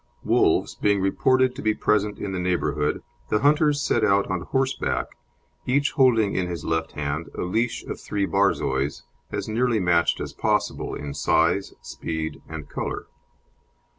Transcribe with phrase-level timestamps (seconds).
[0.23, 5.09] Wolves being reported to be present in the neighbourhood, the hunters set out on horseback,
[5.67, 10.33] each holding in his left hand a leash of three Borzois, as nearly matched as
[10.33, 13.05] possible in size, speed, and colour.